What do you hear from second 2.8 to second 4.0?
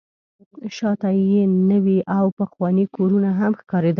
کورونه هم ښکارېدل.